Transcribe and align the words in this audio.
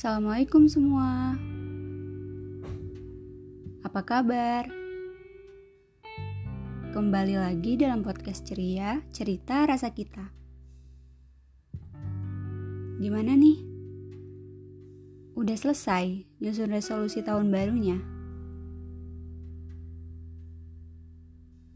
Assalamualaikum 0.00 0.64
semua. 0.64 1.36
Apa 3.84 4.00
kabar? 4.00 4.64
Kembali 6.96 7.36
lagi 7.36 7.76
dalam 7.76 8.00
podcast 8.00 8.48
ceria, 8.48 9.04
cerita 9.12 9.60
rasa 9.68 9.92
kita. 9.92 10.32
Gimana 12.96 13.36
nih? 13.36 13.60
Udah 15.36 15.56
selesai 15.60 16.24
nyusun 16.40 16.72
resolusi 16.72 17.20
tahun 17.20 17.52
barunya? 17.52 18.00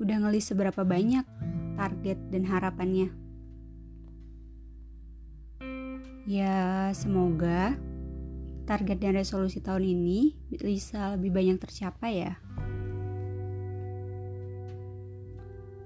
Udah 0.01 0.17
ngelis 0.25 0.49
seberapa 0.49 0.81
banyak 0.81 1.29
target 1.77 2.17
dan 2.33 2.49
harapannya? 2.49 3.13
Ya, 6.25 6.89
semoga 6.97 7.77
target 8.65 8.99
dan 9.01 9.17
resolusi 9.17 9.61
tahun 9.61 9.85
ini 9.85 10.35
bisa 10.57 11.15
lebih 11.17 11.31
banyak 11.33 11.61
tercapai 11.61 12.29
ya. 12.29 12.35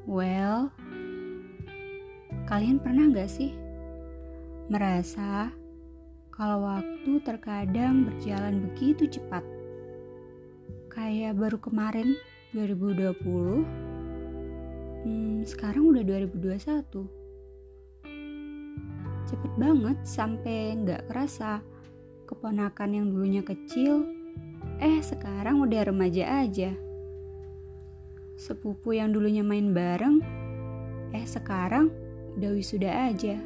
Well, 0.09 0.73
kalian 2.49 2.81
pernah 2.81 3.13
gak 3.13 3.29
sih 3.29 3.53
merasa 4.73 5.53
kalau 6.33 6.65
waktu 6.65 7.21
terkadang 7.27 8.09
berjalan 8.09 8.65
begitu 8.71 9.05
cepat? 9.21 9.45
Kayak 10.89 11.37
baru 11.37 11.59
kemarin 11.61 12.17
2020, 12.57 13.67
hmm, 15.05 15.45
sekarang 15.45 15.93
udah 15.93 16.03
2021 16.03 17.19
cepet 19.29 19.53
banget 19.61 19.99
sampai 20.09 20.73
nggak 20.81 21.05
kerasa 21.13 21.61
keponakan 22.39 22.95
yang 22.95 23.07
dulunya 23.11 23.43
kecil 23.43 24.07
eh 24.79 25.03
sekarang 25.03 25.59
udah 25.59 25.91
remaja 25.91 26.47
aja. 26.47 26.71
Sepupu 28.39 28.95
yang 28.95 29.11
dulunya 29.11 29.43
main 29.43 29.75
bareng 29.75 30.23
eh 31.11 31.27
sekarang 31.27 31.91
udah 32.39 32.55
wisuda 32.55 33.11
aja. 33.11 33.43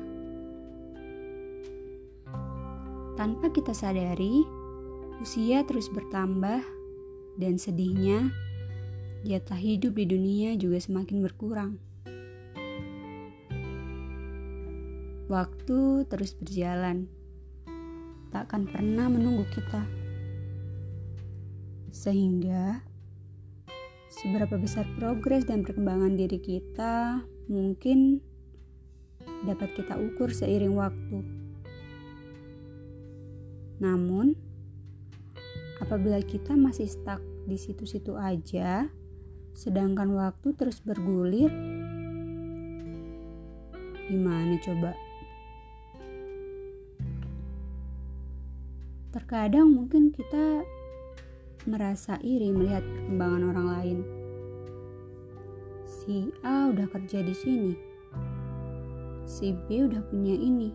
Tanpa 3.17 3.49
kita 3.49 3.73
sadari 3.73 4.45
usia 5.25 5.65
terus 5.65 5.89
bertambah 5.89 6.61
dan 7.41 7.57
sedihnya 7.57 8.29
jatah 9.25 9.57
hidup 9.57 9.97
di 9.97 10.05
dunia 10.05 10.53
juga 10.61 10.77
semakin 10.77 11.25
berkurang. 11.25 11.81
Waktu 15.33 16.05
terus 16.13 16.37
berjalan, 16.37 17.09
takkan 18.33 18.65
pernah 18.65 19.13
menunggu 19.13 19.45
kita. 19.53 19.85
Sehingga, 21.93 22.81
seberapa 24.09 24.57
besar 24.57 24.89
progres 24.97 25.45
dan 25.45 25.61
perkembangan 25.61 26.17
diri 26.17 26.41
kita 26.41 27.21
mungkin 27.53 28.25
dapat 29.45 29.77
kita 29.77 30.01
ukur 30.01 30.33
seiring 30.33 30.73
waktu. 30.73 31.21
Namun, 33.85 34.33
apabila 35.85 36.19
kita 36.25 36.57
masih 36.57 36.89
stuck 36.89 37.21
di 37.45 37.61
situ-situ 37.61 38.17
aja, 38.17 38.89
sedangkan 39.53 40.17
waktu 40.17 40.57
terus 40.57 40.81
bergulir, 40.81 41.53
gimana 44.09 44.57
coba? 44.65 45.12
Terkadang 49.13 49.69
mungkin 49.77 50.09
kita 50.09 50.65
merasa 51.69 52.17
iri 52.25 52.49
melihat 52.49 52.81
perkembangan 52.81 53.43
orang 53.53 53.67
lain. 53.69 53.99
Si 55.85 56.33
A 56.41 56.73
udah 56.73 56.89
kerja 56.89 57.21
di 57.21 57.37
sini. 57.37 57.73
Si 59.29 59.53
B 59.53 59.85
udah 59.85 60.01
punya 60.09 60.33
ini. 60.33 60.73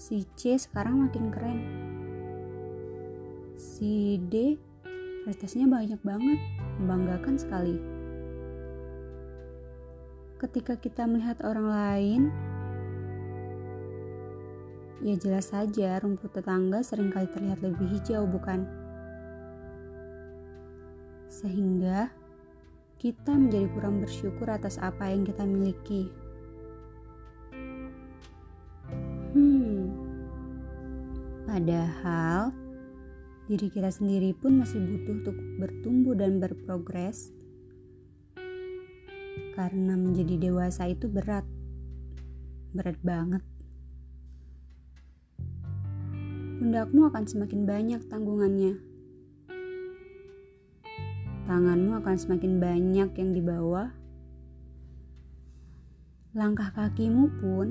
Si 0.00 0.24
C 0.32 0.56
sekarang 0.56 1.04
makin 1.04 1.28
keren. 1.28 1.60
Si 3.60 4.16
D 4.32 4.56
prestasinya 5.28 5.76
banyak 5.76 6.00
banget, 6.00 6.40
membanggakan 6.80 7.36
sekali. 7.36 7.76
Ketika 10.40 10.80
kita 10.80 11.04
melihat 11.04 11.44
orang 11.44 11.68
lain 11.68 12.22
Ya 15.00 15.16
jelas 15.16 15.48
saja 15.48 15.96
rumput 15.96 16.28
tetangga 16.28 16.84
sering 16.84 17.08
kali 17.08 17.24
terlihat 17.32 17.64
lebih 17.64 17.88
hijau 17.88 18.28
bukan? 18.28 18.68
Sehingga 21.32 22.12
kita 23.00 23.32
menjadi 23.32 23.64
kurang 23.72 24.04
bersyukur 24.04 24.44
atas 24.52 24.76
apa 24.76 25.08
yang 25.08 25.24
kita 25.24 25.48
miliki. 25.48 26.12
Hmm, 29.32 29.88
padahal 31.48 32.52
diri 33.48 33.72
kita 33.72 33.88
sendiri 33.88 34.36
pun 34.36 34.60
masih 34.60 34.84
butuh 34.84 35.16
untuk 35.16 35.36
bertumbuh 35.56 36.12
dan 36.12 36.44
berprogres. 36.44 37.32
Karena 39.56 39.96
menjadi 39.96 40.36
dewasa 40.36 40.92
itu 40.92 41.08
berat, 41.08 41.48
berat 42.76 43.00
banget 43.00 43.40
pundakmu 46.60 47.08
akan 47.08 47.24
semakin 47.24 47.64
banyak 47.64 48.04
tanggungannya. 48.12 48.76
Tanganmu 51.48 51.96
akan 52.04 52.16
semakin 52.20 52.60
banyak 52.60 53.10
yang 53.16 53.30
dibawa. 53.32 53.96
Langkah 56.36 56.68
kakimu 56.76 57.32
pun 57.40 57.66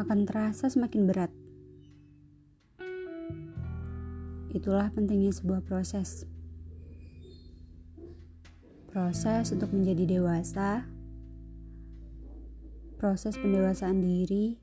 akan 0.00 0.24
terasa 0.24 0.72
semakin 0.72 1.04
berat. 1.04 1.28
Itulah 4.56 4.88
pentingnya 4.96 5.36
sebuah 5.36 5.60
proses. 5.60 6.24
Proses 8.88 9.52
untuk 9.52 9.76
menjadi 9.76 10.16
dewasa, 10.16 10.88
proses 12.96 13.36
pendewasaan 13.36 14.00
diri, 14.00 14.56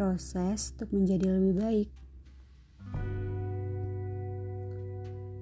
proses 0.00 0.72
untuk 0.72 0.96
menjadi 0.96 1.28
lebih 1.28 1.54
baik. 1.60 1.88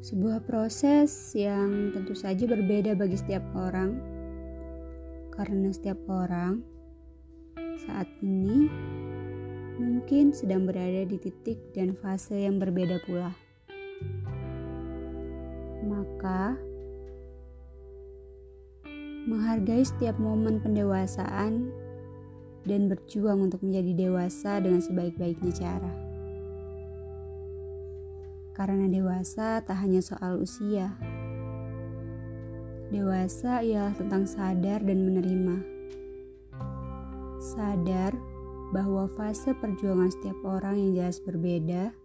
Sebuah 0.02 0.42
proses 0.42 1.14
yang 1.38 1.94
tentu 1.94 2.18
saja 2.18 2.42
berbeda 2.42 2.98
bagi 2.98 3.14
setiap 3.14 3.46
orang, 3.54 4.02
karena 5.30 5.70
setiap 5.70 6.02
orang 6.10 6.58
saat 7.86 8.10
ini 8.18 8.66
mungkin 9.78 10.34
sedang 10.34 10.66
berada 10.66 11.06
di 11.06 11.22
titik 11.22 11.70
dan 11.70 11.94
fase 11.94 12.42
yang 12.42 12.58
berbeda 12.58 12.98
pula. 13.06 13.30
Maka, 15.86 16.58
menghargai 19.22 19.86
setiap 19.86 20.18
momen 20.18 20.58
pendewasaan 20.58 21.70
dan 22.68 22.92
berjuang 22.92 23.48
untuk 23.48 23.64
menjadi 23.64 24.06
dewasa 24.06 24.60
dengan 24.60 24.84
sebaik-baiknya 24.84 25.52
cara. 25.56 25.92
Karena 28.52 28.84
dewasa 28.92 29.64
tak 29.64 29.80
hanya 29.80 30.04
soal 30.04 30.44
usia. 30.44 30.92
Dewasa 32.92 33.64
ialah 33.64 33.96
tentang 33.96 34.28
sadar 34.28 34.84
dan 34.84 34.98
menerima. 35.08 35.56
Sadar 37.40 38.12
bahwa 38.76 39.08
fase 39.16 39.56
perjuangan 39.56 40.12
setiap 40.12 40.36
orang 40.44 40.76
yang 40.76 40.90
jelas 40.92 41.24
berbeda, 41.24 41.96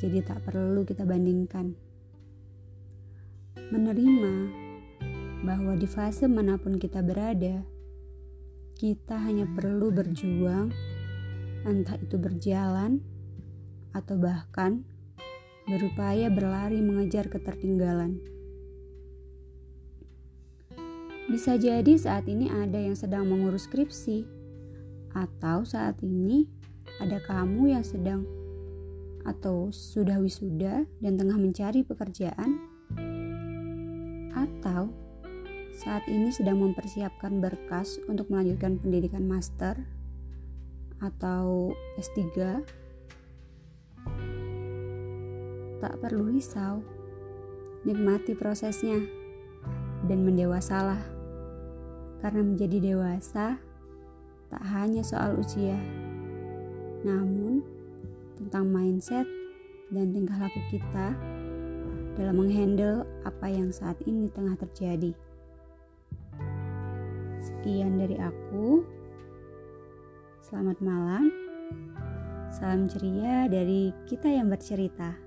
jadi 0.00 0.18
tak 0.24 0.48
perlu 0.48 0.88
kita 0.88 1.04
bandingkan. 1.04 1.76
Menerima 3.68 4.34
bahwa 5.42 5.74
di 5.76 5.88
fase 5.90 6.30
mana 6.30 6.56
pun 6.56 6.78
kita 6.78 7.02
berada, 7.02 7.66
kita 8.82 9.14
hanya 9.14 9.46
perlu 9.46 9.94
berjuang, 9.94 10.74
entah 11.62 11.94
itu 12.02 12.18
berjalan 12.18 12.98
atau 13.94 14.18
bahkan 14.18 14.82
berupaya 15.70 16.26
berlari 16.26 16.82
mengejar 16.82 17.30
ketertinggalan. 17.30 18.18
Bisa 21.30 21.54
jadi 21.54 21.94
saat 21.94 22.26
ini 22.26 22.50
ada 22.50 22.82
yang 22.82 22.98
sedang 22.98 23.30
mengurus 23.30 23.70
skripsi, 23.70 24.26
atau 25.14 25.62
saat 25.62 26.02
ini 26.02 26.50
ada 26.98 27.22
kamu 27.22 27.78
yang 27.78 27.86
sedang 27.86 28.26
atau 29.22 29.70
sudah 29.70 30.18
wisuda 30.18 30.90
dan 30.98 31.14
tengah 31.14 31.38
mencari 31.38 31.86
pekerjaan, 31.86 32.58
atau 34.34 34.90
saat 35.82 36.06
ini 36.06 36.30
sedang 36.30 36.62
mempersiapkan 36.62 37.42
berkas 37.42 37.98
untuk 38.06 38.30
melanjutkan 38.30 38.78
pendidikan 38.78 39.26
master, 39.26 39.74
atau 41.02 41.74
S3 41.98 42.22
tak 45.82 45.94
perlu 45.98 46.30
risau 46.30 46.78
nikmati 47.82 48.38
prosesnya 48.38 49.02
dan 50.06 50.22
mendewasalah 50.22 51.02
karena 52.22 52.42
menjadi 52.46 52.78
dewasa 52.78 53.58
tak 54.46 54.62
hanya 54.70 55.02
soal 55.02 55.34
usia 55.42 55.74
namun 57.02 57.66
tentang 58.38 58.70
mindset 58.70 59.26
dan 59.90 60.14
tingkah 60.14 60.38
laku 60.38 60.62
kita 60.70 61.18
dalam 62.14 62.38
menghandle 62.38 63.02
apa 63.26 63.50
yang 63.50 63.72
saat 63.72 63.96
ini 64.04 64.28
tengah 64.28 64.54
terjadi. 64.60 65.16
Sekian 67.42 67.98
dari 67.98 68.14
aku. 68.22 68.86
Selamat 70.46 70.78
malam. 70.78 71.26
Salam 72.54 72.86
ceria 72.86 73.50
dari 73.50 73.90
kita 74.06 74.30
yang 74.30 74.46
bercerita. 74.46 75.21